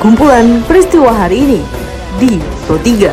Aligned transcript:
kumpulan 0.00 0.64
peristiwa 0.64 1.12
hari 1.12 1.44
ini 1.44 1.60
di 2.16 2.40
Pro 2.64 2.80
3. 2.80 3.12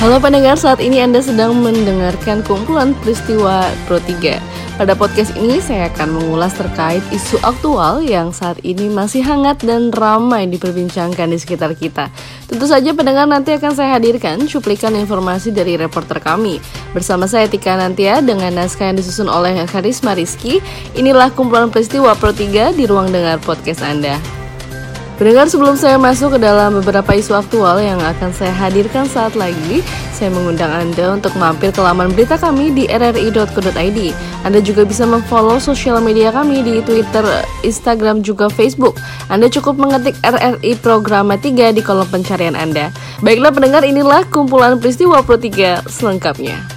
Halo 0.00 0.16
pendengar, 0.16 0.56
saat 0.56 0.80
ini 0.80 1.04
Anda 1.04 1.20
sedang 1.20 1.60
mendengarkan 1.60 2.40
kumpulan 2.48 2.96
peristiwa 3.04 3.68
Pro 3.84 4.00
3. 4.00 4.40
Pada 4.76 4.92
podcast 4.92 5.32
ini 5.40 5.56
saya 5.56 5.88
akan 5.88 6.20
mengulas 6.20 6.52
terkait 6.52 7.00
isu 7.08 7.40
aktual 7.40 8.04
yang 8.04 8.28
saat 8.28 8.60
ini 8.60 8.92
masih 8.92 9.24
hangat 9.24 9.64
dan 9.64 9.88
ramai 9.88 10.44
diperbincangkan 10.52 11.32
di 11.32 11.40
sekitar 11.40 11.72
kita. 11.72 12.12
Tentu 12.44 12.68
saja 12.68 12.92
pendengar 12.92 13.24
nanti 13.24 13.56
akan 13.56 13.72
saya 13.72 13.96
hadirkan 13.96 14.44
cuplikan 14.44 14.92
informasi 14.92 15.48
dari 15.48 15.80
reporter 15.80 16.20
kami. 16.20 16.60
Bersama 16.92 17.24
saya 17.24 17.48
Tika 17.48 17.72
Nantia 17.72 18.20
dengan 18.20 18.52
naskah 18.52 18.92
yang 18.92 19.00
disusun 19.00 19.32
oleh 19.32 19.64
Karisma 19.64 20.12
Rizky. 20.12 20.60
Inilah 20.92 21.32
kumpulan 21.32 21.72
peristiwa 21.72 22.12
Pro 22.12 22.36
3 22.36 22.76
di 22.76 22.84
ruang 22.84 23.08
dengar 23.08 23.40
podcast 23.40 23.80
Anda. 23.80 24.35
Pendengar 25.16 25.48
sebelum 25.48 25.80
saya 25.80 25.96
masuk 25.96 26.36
ke 26.36 26.38
dalam 26.44 26.76
beberapa 26.76 27.16
isu 27.16 27.32
aktual 27.32 27.80
yang 27.80 27.96
akan 27.96 28.36
saya 28.36 28.52
hadirkan 28.52 29.08
saat 29.08 29.32
lagi, 29.32 29.80
saya 30.12 30.28
mengundang 30.28 30.68
Anda 30.68 31.16
untuk 31.16 31.32
mampir 31.40 31.72
ke 31.72 31.80
laman 31.80 32.12
berita 32.12 32.36
kami 32.36 32.68
di 32.76 32.84
rri.co.id. 32.84 34.00
Anda 34.44 34.60
juga 34.60 34.84
bisa 34.84 35.08
memfollow 35.08 35.56
sosial 35.56 36.04
media 36.04 36.28
kami 36.28 36.60
di 36.60 36.84
Twitter, 36.84 37.24
Instagram, 37.64 38.20
juga 38.20 38.52
Facebook. 38.52 39.00
Anda 39.32 39.48
cukup 39.48 39.80
mengetik 39.80 40.20
RRI 40.20 40.76
Programa 40.84 41.40
3 41.40 41.72
di 41.72 41.80
kolom 41.80 42.04
pencarian 42.12 42.52
Anda. 42.52 42.92
Baiklah 43.24 43.56
pendengar, 43.56 43.88
inilah 43.88 44.20
kumpulan 44.28 44.76
peristiwa 44.76 45.24
Pro 45.24 45.40
3 45.40 45.80
selengkapnya. 45.88 46.75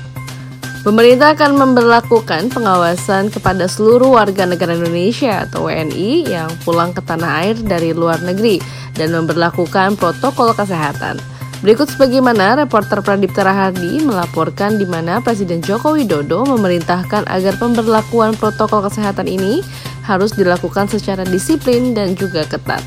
Pemerintah 0.79 1.35
akan 1.35 1.59
memperlakukan 1.59 2.55
pengawasan 2.55 3.27
kepada 3.27 3.67
seluruh 3.67 4.15
warga 4.15 4.47
negara 4.47 4.71
Indonesia 4.71 5.43
atau 5.43 5.67
WNI 5.67 6.31
yang 6.31 6.47
pulang 6.63 6.95
ke 6.95 7.03
tanah 7.03 7.43
air 7.43 7.59
dari 7.59 7.91
luar 7.91 8.23
negeri 8.23 8.63
dan 8.95 9.11
memperlakukan 9.11 9.99
protokol 9.99 10.55
kesehatan. 10.55 11.19
Berikut 11.59 11.91
sebagaimana 11.91 12.63
reporter 12.63 13.03
Pradip 13.03 13.35
Terahardi 13.35 14.07
melaporkan 14.07 14.79
di 14.79 14.87
mana 14.87 15.19
Presiden 15.19 15.59
Joko 15.59 15.99
Widodo 15.99 16.47
memerintahkan 16.47 17.27
agar 17.27 17.59
pemberlakuan 17.59 18.39
protokol 18.39 18.79
kesehatan 18.87 19.27
ini 19.27 19.59
harus 20.07 20.31
dilakukan 20.31 20.87
secara 20.87 21.27
disiplin 21.27 21.91
dan 21.91 22.15
juga 22.15 22.47
ketat. 22.47 22.79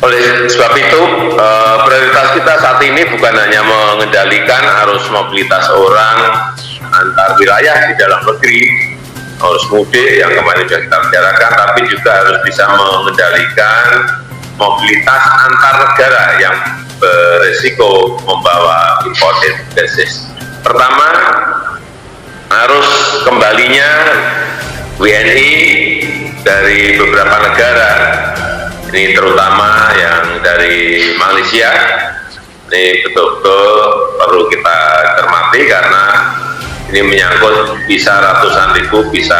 Oleh 0.00 0.48
sebab 0.48 0.72
itu, 0.80 1.00
eh, 1.36 1.76
prioritas 1.84 2.28
kita 2.40 2.52
saat 2.56 2.80
ini 2.80 3.04
bukan 3.12 3.34
hanya 3.36 3.60
mengendalikan 3.60 4.64
arus 4.88 5.04
mobilitas 5.12 5.68
orang 5.68 6.53
antar 7.02 7.34
wilayah 7.38 7.90
di 7.90 7.94
dalam 7.98 8.20
negeri. 8.22 8.94
Harus 9.34 9.66
mudik 9.68 10.22
yang 10.22 10.30
kemarin 10.30 10.64
sudah 10.64 10.80
kita 10.86 10.96
bicarakan, 11.10 11.50
tapi 11.58 11.80
juga 11.90 12.10
harus 12.22 12.38
bisa 12.46 12.64
mengendalikan 12.70 13.86
mobilitas 14.54 15.22
antar 15.50 15.74
negara 15.90 16.24
yang 16.38 16.56
beresiko 17.02 18.14
membawa 18.22 19.02
imported 19.02 19.58
disease. 19.74 20.30
Pertama, 20.62 21.08
harus 22.48 22.88
kembalinya 23.26 23.90
WNI 24.96 25.52
dari 26.46 26.94
beberapa 26.94 27.36
negara, 27.50 27.92
ini 28.94 29.10
terutama 29.12 29.90
yang 29.98 30.38
dari 30.40 31.10
Malaysia, 31.18 31.72
ini 32.70 33.02
betul-betul 33.02 33.66
perlu 34.22 34.42
kita 34.48 34.78
cermati 35.18 35.60
karena 35.66 36.04
ini 36.94 37.02
menyangkut 37.10 37.74
bisa 37.90 38.22
ratusan 38.22 38.78
ribu, 38.78 39.02
bisa 39.10 39.34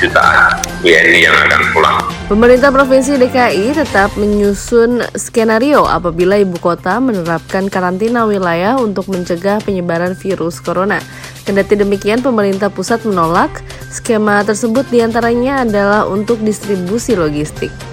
jutaan 0.00 0.56
WNI 0.80 1.28
yang 1.28 1.36
akan 1.36 1.60
pulang. 1.76 2.00
Pemerintah 2.24 2.72
Provinsi 2.72 3.20
DKI 3.20 3.76
tetap 3.76 4.16
menyusun 4.16 5.04
skenario 5.12 5.84
apabila 5.84 6.40
ibu 6.40 6.56
kota 6.56 6.96
menerapkan 6.96 7.68
karantina 7.68 8.24
wilayah 8.24 8.80
untuk 8.80 9.12
mencegah 9.12 9.60
penyebaran 9.60 10.16
virus 10.16 10.56
corona. 10.56 11.04
Kendati 11.44 11.76
demikian, 11.76 12.24
pemerintah 12.24 12.72
pusat 12.72 13.04
menolak 13.04 13.60
skema 13.92 14.40
tersebut 14.40 14.88
di 14.88 15.04
antaranya 15.04 15.68
adalah 15.68 16.08
untuk 16.08 16.40
distribusi 16.40 17.12
logistik. 17.12 17.89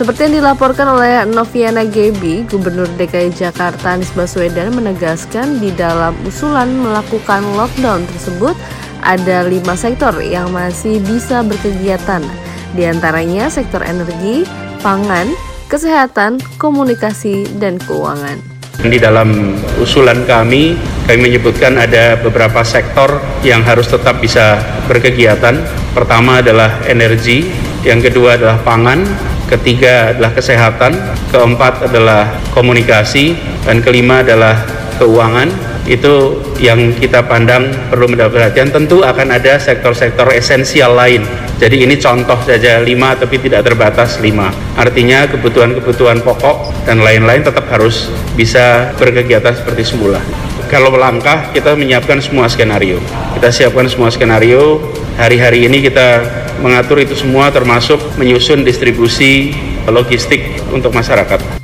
Seperti 0.00 0.32
yang 0.32 0.40
dilaporkan 0.40 0.96
oleh 0.96 1.28
Noviana 1.28 1.84
Gebi, 1.84 2.48
Gubernur 2.48 2.88
DKI 2.96 3.36
Jakarta 3.36 3.92
Anies 3.92 4.08
Baswedan 4.16 4.72
menegaskan 4.72 5.60
di 5.60 5.68
dalam 5.76 6.16
usulan 6.24 6.72
melakukan 6.72 7.44
lockdown 7.52 8.08
tersebut 8.08 8.56
ada 9.04 9.44
lima 9.44 9.76
sektor 9.76 10.16
yang 10.24 10.56
masih 10.56 11.04
bisa 11.04 11.44
berkegiatan, 11.44 12.24
di 12.72 12.88
antaranya 12.88 13.52
sektor 13.52 13.84
energi, 13.84 14.48
pangan, 14.80 15.36
kesehatan, 15.68 16.40
komunikasi, 16.56 17.44
dan 17.60 17.76
keuangan. 17.84 18.40
Di 18.80 18.96
dalam 18.96 19.52
usulan 19.84 20.24
kami, 20.24 20.80
kami 21.12 21.28
menyebutkan 21.28 21.76
ada 21.76 22.16
beberapa 22.16 22.64
sektor 22.64 23.20
yang 23.44 23.60
harus 23.68 23.84
tetap 23.84 24.16
bisa 24.16 24.64
berkegiatan. 24.88 25.60
Pertama 25.92 26.40
adalah 26.40 26.80
energi, 26.88 27.44
yang 27.84 28.00
kedua 28.00 28.40
adalah 28.40 28.56
pangan, 28.64 29.29
ketiga 29.50 30.14
adalah 30.14 30.30
kesehatan, 30.30 30.92
keempat 31.34 31.90
adalah 31.90 32.30
komunikasi, 32.54 33.34
dan 33.66 33.82
kelima 33.82 34.22
adalah 34.22 34.62
keuangan. 35.02 35.50
Itu 35.90 36.38
yang 36.62 36.94
kita 36.94 37.26
pandang 37.26 37.72
perlu 37.90 38.06
mendapat 38.06 38.30
perhatian. 38.36 38.70
Tentu 38.70 39.02
akan 39.02 39.34
ada 39.34 39.58
sektor-sektor 39.58 40.30
esensial 40.30 40.94
lain. 40.94 41.26
Jadi 41.58 41.82
ini 41.82 41.98
contoh 41.98 42.38
saja 42.46 42.78
lima 42.78 43.16
tapi 43.18 43.42
tidak 43.42 43.66
terbatas 43.66 44.22
lima. 44.22 44.54
Artinya 44.78 45.26
kebutuhan-kebutuhan 45.26 46.22
pokok 46.22 46.86
dan 46.86 47.02
lain-lain 47.02 47.42
tetap 47.42 47.66
harus 47.74 48.12
bisa 48.38 48.94
berkegiatan 48.96 49.56
seperti 49.56 49.82
semula. 49.82 50.49
Kalau 50.70 50.94
langkah 50.94 51.50
kita 51.50 51.74
menyiapkan 51.74 52.22
semua 52.22 52.46
skenario. 52.46 53.02
Kita 53.34 53.50
siapkan 53.50 53.90
semua 53.90 54.06
skenario. 54.06 54.78
Hari-hari 55.18 55.66
ini 55.66 55.82
kita 55.82 56.22
mengatur 56.62 57.02
itu 57.02 57.18
semua 57.18 57.50
termasuk 57.50 57.98
menyusun 58.14 58.62
distribusi 58.62 59.50
logistik 59.90 60.62
untuk 60.70 60.94
masyarakat. 60.94 61.59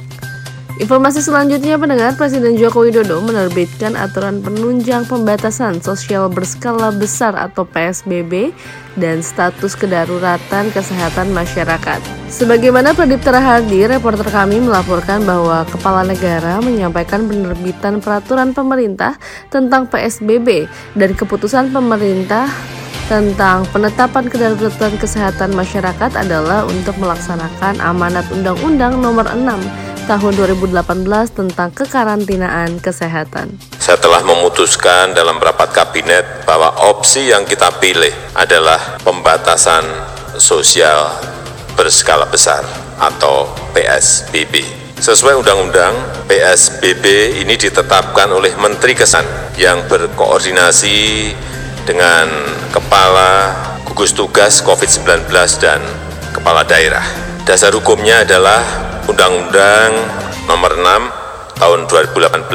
Informasi 0.76 1.24
selanjutnya 1.24 1.80
pendengar 1.80 2.20
Presiden 2.20 2.60
Joko 2.60 2.84
Widodo 2.84 3.24
menerbitkan 3.24 3.96
aturan 3.96 4.44
penunjang 4.44 5.08
pembatasan 5.08 5.80
sosial 5.80 6.28
berskala 6.28 6.92
besar 6.92 7.32
atau 7.32 7.64
PSBB 7.64 8.52
dan 9.00 9.24
status 9.24 9.72
kedaruratan 9.72 10.68
kesehatan 10.76 11.32
masyarakat. 11.32 11.96
Sebagaimana 12.28 12.92
Pradip 12.92 13.24
Terahardi, 13.24 13.88
reporter 13.88 14.28
kami 14.28 14.60
melaporkan 14.60 15.24
bahwa 15.24 15.64
Kepala 15.64 16.04
Negara 16.04 16.60
menyampaikan 16.60 17.24
penerbitan 17.24 18.04
peraturan 18.04 18.52
pemerintah 18.52 19.16
tentang 19.48 19.88
PSBB 19.88 20.68
dan 20.92 21.16
keputusan 21.16 21.72
pemerintah 21.72 22.52
tentang 23.08 23.64
penetapan 23.72 24.28
kedaruratan 24.28 25.00
kesehatan 25.00 25.56
masyarakat 25.56 26.12
adalah 26.20 26.68
untuk 26.68 27.00
melaksanakan 27.00 27.80
amanat 27.80 28.28
Undang-Undang 28.28 29.00
Nomor 29.00 29.24
6 29.32 29.95
Tahun 30.06 30.38
2018 30.38 31.02
tentang 31.34 31.74
kekarantinaan 31.74 32.78
kesehatan. 32.78 33.58
Saya 33.74 33.98
telah 33.98 34.22
memutuskan 34.22 35.10
dalam 35.18 35.34
rapat 35.42 35.74
kabinet 35.74 36.46
bahwa 36.46 36.70
opsi 36.86 37.34
yang 37.34 37.42
kita 37.42 37.74
pilih 37.82 38.14
adalah 38.38 39.02
pembatasan 39.02 39.82
sosial 40.38 41.10
berskala 41.74 42.22
besar 42.30 42.62
atau 43.02 43.50
PSBB. 43.74 44.62
Sesuai 44.94 45.42
undang-undang, 45.42 45.98
PSBB 46.30 47.42
ini 47.42 47.58
ditetapkan 47.58 48.30
oleh 48.30 48.54
Menteri 48.62 48.94
Kesan 48.94 49.26
yang 49.58 49.90
berkoordinasi 49.90 51.34
dengan 51.82 52.30
Kepala 52.70 53.58
Gugus 53.90 54.14
Tugas 54.14 54.62
COVID-19 54.62 55.26
dan 55.58 55.82
Kepala 56.30 56.62
Daerah. 56.62 57.02
Dasar 57.42 57.74
hukumnya 57.74 58.22
adalah 58.22 58.86
Undang-Undang 59.06 59.92
Nomor 60.50 60.72
6 60.78 61.26
Tahun 61.56 61.88
2018 61.88 62.52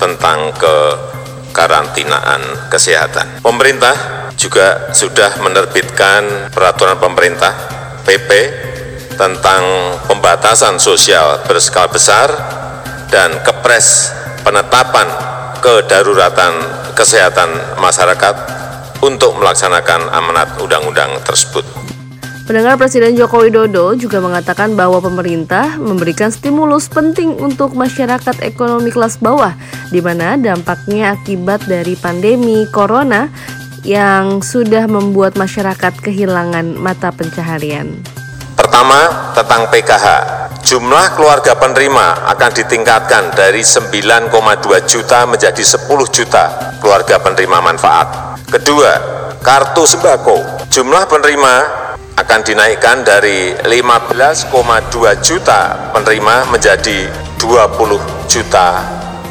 tentang 0.00 0.56
kekarantinaan 0.56 2.72
kesehatan. 2.72 3.44
Pemerintah 3.44 3.92
juga 4.40 4.88
sudah 4.96 5.36
menerbitkan 5.44 6.48
peraturan 6.48 6.96
pemerintah 6.96 7.52
PP 8.08 8.30
tentang 9.20 9.62
pembatasan 10.08 10.80
sosial 10.80 11.44
berskala 11.44 11.92
besar 11.92 12.32
dan 13.12 13.36
kepres 13.44 14.16
penetapan 14.40 15.06
kedaruratan 15.60 16.56
kesehatan 16.96 17.52
masyarakat 17.76 18.34
untuk 19.04 19.36
melaksanakan 19.36 20.08
amanat 20.08 20.56
undang-undang 20.56 21.20
tersebut. 21.22 21.91
Pendengar 22.42 22.74
Presiden 22.74 23.14
Joko 23.14 23.46
Widodo 23.46 23.94
juga 23.94 24.18
mengatakan 24.18 24.74
bahwa 24.74 24.98
pemerintah 24.98 25.78
memberikan 25.78 26.26
stimulus 26.26 26.90
penting 26.90 27.38
untuk 27.38 27.78
masyarakat 27.78 28.42
ekonomi 28.42 28.90
kelas 28.90 29.22
bawah, 29.22 29.54
di 29.94 30.02
mana 30.02 30.34
dampaknya 30.34 31.14
akibat 31.14 31.62
dari 31.70 31.94
pandemi 31.94 32.66
corona 32.74 33.30
yang 33.86 34.42
sudah 34.42 34.90
membuat 34.90 35.38
masyarakat 35.38 36.02
kehilangan 36.02 36.74
mata 36.74 37.14
pencaharian. 37.14 38.02
Pertama, 38.58 39.30
tentang 39.38 39.70
PKH. 39.70 40.06
Jumlah 40.66 41.14
keluarga 41.14 41.54
penerima 41.54 42.26
akan 42.26 42.50
ditingkatkan 42.54 43.34
dari 43.38 43.62
9,2 43.62 44.30
juta 44.86 45.26
menjadi 45.30 45.62
10 45.62 45.86
juta 46.10 46.74
keluarga 46.82 47.22
penerima 47.22 47.58
manfaat. 47.62 48.38
Kedua, 48.50 48.90
kartu 49.42 49.82
sembako. 49.86 50.66
Jumlah 50.70 51.10
penerima 51.10 51.81
akan 52.12 52.40
dinaikkan 52.44 53.00
dari 53.04 53.56
15,2 53.64 54.52
juta 55.24 55.60
penerima 55.96 56.52
menjadi 56.52 57.08
20 57.40 58.28
juta 58.28 58.68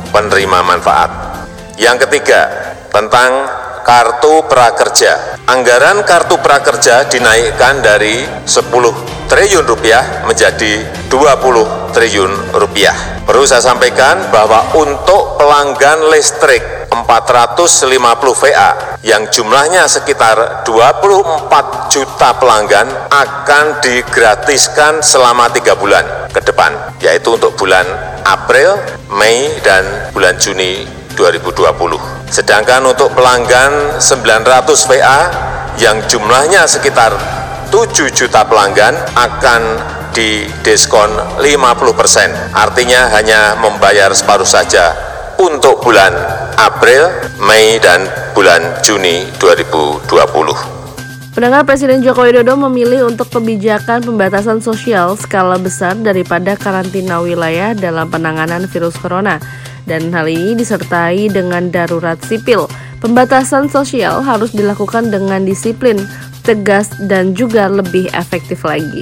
penerima 0.09 0.59
manfaat. 0.65 1.11
Yang 1.77 2.07
ketiga, 2.07 2.41
tentang 2.89 3.47
kartu 3.85 4.45
prakerja. 4.45 5.41
Anggaran 5.45 6.05
kartu 6.05 6.37
prakerja 6.41 7.05
dinaikkan 7.09 7.81
dari 7.81 8.25
10 8.45 9.29
triliun 9.29 9.65
rupiah 9.65 10.25
menjadi 10.27 10.85
20 11.07 11.95
triliun 11.95 12.33
rupiah. 12.55 13.23
Perlu 13.23 13.45
saya 13.47 13.63
sampaikan 13.63 14.27
bahwa 14.33 14.75
untuk 14.75 15.39
pelanggan 15.39 16.11
listrik 16.11 16.80
450 16.91 18.43
VA 18.43 18.99
yang 19.01 19.23
jumlahnya 19.31 19.87
sekitar 19.87 20.67
24 20.67 21.87
juta 21.87 22.29
pelanggan 22.35 22.87
akan 23.07 23.79
digratiskan 23.79 24.99
selama 24.99 25.47
tiga 25.55 25.79
bulan 25.79 26.27
ke 26.35 26.43
depan, 26.43 26.75
yaitu 26.99 27.31
untuk 27.31 27.55
bulan 27.55 27.87
April, 28.27 28.75
Mei, 29.07 29.55
dan 29.63 30.11
bulan 30.11 30.35
Juni 30.35 30.83
2020. 31.15 31.71
Sedangkan 32.27 32.83
untuk 32.83 33.15
pelanggan 33.15 33.99
900 33.99 34.87
VA 34.91 35.19
yang 35.79 36.03
jumlahnya 36.07 36.67
sekitar 36.67 37.15
7 37.71 38.11
juta 38.11 38.43
pelanggan 38.43 38.95
akan 39.15 39.61
didiskon 40.11 41.07
50 41.39 41.95
persen. 41.95 42.31
Artinya 42.51 43.07
hanya 43.15 43.55
membayar 43.55 44.11
separuh 44.11 44.47
saja 44.47 45.10
untuk 45.41 45.81
bulan 45.81 46.13
April, 46.61 47.09
Mei, 47.41 47.81
dan 47.81 48.05
bulan 48.37 48.61
Juni 48.85 49.25
2020. 49.41 50.05
Pendengar 51.33 51.65
Presiden 51.65 52.05
Joko 52.05 52.29
Widodo 52.29 52.53
memilih 52.69 53.09
untuk 53.09 53.25
kebijakan 53.33 54.05
pembatasan 54.05 54.61
sosial 54.61 55.17
skala 55.17 55.57
besar 55.57 55.97
daripada 55.97 56.53
karantina 56.53 57.25
wilayah 57.25 57.73
dalam 57.73 58.13
penanganan 58.13 58.69
virus 58.69 58.93
corona. 59.01 59.41
Dan 59.89 60.13
hal 60.13 60.29
ini 60.29 60.53
disertai 60.53 61.33
dengan 61.33 61.73
darurat 61.73 62.21
sipil. 62.21 62.69
Pembatasan 63.01 63.65
sosial 63.65 64.21
harus 64.21 64.53
dilakukan 64.53 65.09
dengan 65.09 65.41
disiplin, 65.41 65.97
tegas, 66.45 66.93
dan 67.09 67.33
juga 67.33 67.65
lebih 67.65 68.13
efektif 68.13 68.61
lagi. 68.61 69.01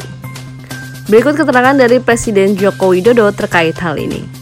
Berikut 1.12 1.36
keterangan 1.36 1.76
dari 1.76 2.00
Presiden 2.00 2.56
Joko 2.56 2.96
Widodo 2.96 3.28
terkait 3.36 3.76
hal 3.84 4.00
ini. 4.00 4.39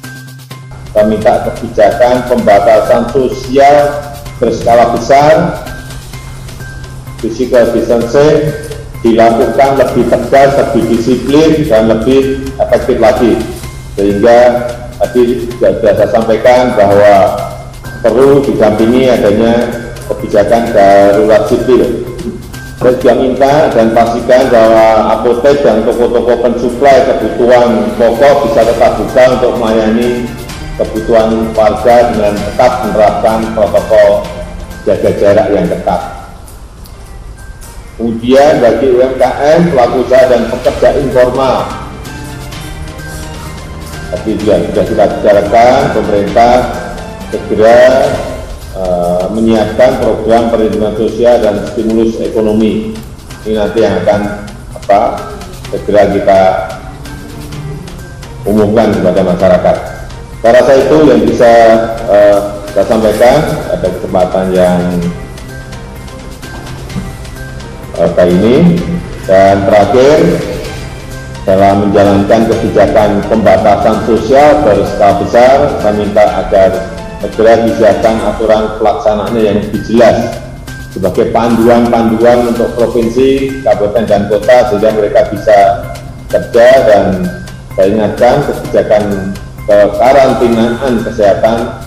Kami 0.95 1.19
minta 1.19 1.45
kebijakan 1.47 2.25
pembatasan 2.31 3.11
sosial 3.11 3.91
berskala 4.37 4.93
besar 4.95 5.65
physical 7.21 7.69
distancing 7.73 8.53
dilakukan 9.05 9.77
lebih 9.77 10.09
tegas, 10.09 10.57
lebih 10.57 10.83
disiplin, 10.89 11.49
dan 11.69 11.89
lebih 11.89 12.49
efektif 12.57 12.97
lagi. 12.97 13.37
Sehingga 13.93 14.69
tadi 15.01 15.49
sudah 15.57 15.93
saya 15.93 16.09
sampaikan 16.09 16.73
bahwa 16.73 17.13
perlu 18.01 18.41
didampingi 18.45 19.09
adanya 19.09 19.69
kebijakan 20.09 20.73
darurat 20.73 21.45
sipil. 21.49 22.05
Saya 22.77 22.93
juga 23.01 23.13
minta 23.17 23.53
dan 23.73 23.89
pastikan 23.89 24.53
bahwa 24.53 25.17
apotek 25.17 25.65
dan 25.65 25.81
toko-toko 25.81 26.45
pensuplai 26.45 27.09
kebutuhan 27.09 27.89
pokok 27.97 28.35
bisa 28.45 28.61
tetap 28.69 29.01
buka 29.01 29.23
untuk 29.33 29.53
melayani 29.57 30.29
kebutuhan 30.77 31.49
warga 31.57 32.13
dengan 32.13 32.33
tetap 32.37 32.85
menerapkan 32.85 33.39
protokol 33.57 34.23
jaga 34.85 35.09
jarak 35.17 35.47
yang 35.51 35.65
ketat. 35.65 36.01
Kemudian 37.97 38.61
bagi 38.61 38.93
UMKM, 38.93 39.73
pelaku 39.73 40.05
usaha 40.05 40.29
dan 40.29 40.53
pekerja 40.53 40.89
informal, 41.01 41.65
tapi 44.13 44.37
juga 44.37 44.61
sudah 44.69 44.85
kita 44.85 45.05
bicarakan, 45.17 45.79
pemerintah 45.97 46.53
segera 47.33 47.79
uh, 48.77 49.25
menyiapkan 49.33 49.97
program 49.97 50.53
perlindungan 50.53 50.93
sosial 50.93 51.41
dan 51.41 51.65
stimulus 51.73 52.21
ekonomi. 52.21 52.93
Ini 53.49 53.57
nanti 53.57 53.81
yang 53.81 53.97
akan 54.05 54.21
apa 54.77 55.01
segera 55.73 56.05
kita 56.13 56.41
umumkan 58.45 58.93
kepada 58.93 59.25
masyarakat. 59.25 59.96
Saya 60.37 60.51
rasa 60.61 60.73
itu 60.77 60.97
yang 61.09 61.21
bisa 61.25 61.51
uh, 62.05 62.39
saya 62.69 62.85
sampaikan 62.85 63.37
pada 63.73 63.87
kesempatan 63.89 64.45
yang 64.53 64.81
kali 68.13 68.33
ini. 68.37 68.55
Dan 69.27 69.67
terakhir 69.67 70.17
dalam 71.43 71.89
menjalankan 71.89 72.47
kebijakan 72.47 73.23
pembatasan 73.27 74.03
sosial 74.07 74.63
berskala 74.63 75.19
besar 75.19 75.57
saya 75.83 75.93
minta 75.95 76.23
agar 76.43 76.69
segera 77.23 77.67
disiapkan 77.67 78.15
aturan 78.23 78.63
pelaksanaannya 78.79 79.41
yang 79.41 79.57
lebih 79.63 79.81
jelas 79.83 80.37
sebagai 80.95 81.33
panduan-panduan 81.35 82.55
untuk 82.55 82.71
provinsi, 82.77 83.63
kabupaten 83.67 84.05
dan 84.07 84.21
kota 84.31 84.57
sehingga 84.71 84.89
mereka 84.95 85.27
bisa 85.27 85.57
kerja 86.31 86.67
dan 86.87 87.05
saya 87.75 87.87
ingatkan 87.91 88.35
kebijakan 88.47 89.03
kekarantinaan 89.67 91.03
kesehatan 91.03 91.83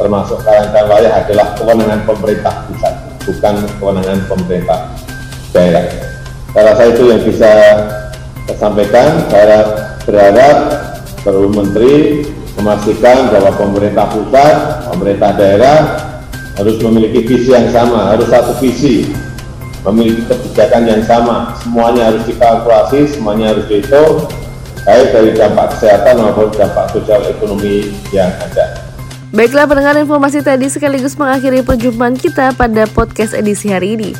termasuk 0.00 0.40
karantina 0.40 0.88
wilayah 0.88 1.12
adalah 1.20 1.46
kewenangan 1.60 2.00
pemerintah 2.08 2.64
pusat 2.64 2.94
bukan 3.28 3.54
kewenangan 3.76 4.18
pemerintah 4.24 4.80
daerah. 5.52 5.84
Saya 6.50 6.62
rasa 6.72 6.82
itu 6.88 7.02
yang 7.12 7.22
bisa 7.22 7.52
saya 8.48 8.56
sampaikan. 8.58 9.08
Saya 9.28 9.58
berharap 10.08 10.56
Baru 11.20 11.52
Menteri 11.52 12.24
memastikan 12.56 13.28
bahwa 13.28 13.52
pemerintah 13.54 14.08
pusat, 14.08 14.56
pemerintah 14.88 15.30
daerah 15.36 15.78
harus 16.56 16.80
memiliki 16.80 17.28
visi 17.28 17.52
yang 17.52 17.68
sama, 17.68 18.10
harus 18.10 18.26
satu 18.32 18.56
visi, 18.58 19.12
memiliki 19.84 20.24
kebijakan 20.26 20.88
yang 20.88 21.02
sama. 21.04 21.54
Semuanya 21.60 22.10
harus 22.10 22.24
dikalkulasi, 22.24 23.04
semuanya 23.12 23.52
harus 23.52 23.68
dihitung, 23.68 24.26
baik 24.84 25.08
dari 25.12 25.30
dampak 25.36 25.76
kesehatan 25.76 26.14
maupun 26.20 26.48
dampak 26.54 26.86
sosial 26.92 27.20
ekonomi 27.28 27.92
yang 28.14 28.30
ada. 28.40 28.90
Baiklah 29.30 29.70
pendengar 29.70 29.94
informasi 29.94 30.42
tadi 30.42 30.66
sekaligus 30.66 31.14
mengakhiri 31.14 31.62
perjumpaan 31.62 32.18
kita 32.18 32.50
pada 32.58 32.90
podcast 32.90 33.30
edisi 33.30 33.70
hari 33.70 33.94
ini. 33.94 34.10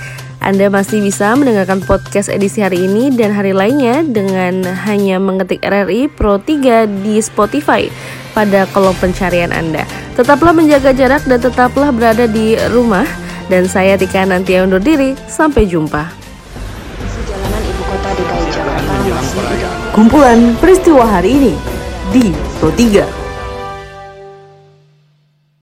Anda 0.40 0.72
masih 0.72 1.04
bisa 1.04 1.36
mendengarkan 1.36 1.84
podcast 1.84 2.32
edisi 2.32 2.64
hari 2.64 2.88
ini 2.88 3.12
dan 3.12 3.34
hari 3.34 3.52
lainnya 3.52 4.00
dengan 4.06 4.64
hanya 4.88 5.20
mengetik 5.20 5.60
RRI 5.60 6.08
Pro 6.08 6.40
3 6.40 7.04
di 7.04 7.20
Spotify 7.20 7.92
pada 8.32 8.64
kolom 8.72 8.96
pencarian 8.96 9.52
Anda. 9.52 9.84
Tetaplah 10.16 10.56
menjaga 10.56 10.96
jarak 10.96 11.28
dan 11.28 11.44
tetaplah 11.44 11.92
berada 11.92 12.24
di 12.24 12.56
rumah. 12.72 13.04
Dan 13.50 13.66
saya 13.66 13.98
Tika 13.98 14.22
nanti 14.22 14.54
undur 14.62 14.78
diri. 14.78 15.18
Sampai 15.26 15.66
jumpa. 15.66 16.19
Kumpulan 19.90 20.56
peristiwa 20.60 21.04
hari 21.04 21.36
ini 21.36 21.54
di 22.12 22.32
Pro 22.60 22.72
3. 22.72 23.19